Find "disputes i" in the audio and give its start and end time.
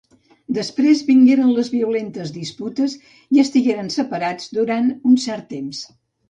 2.37-3.43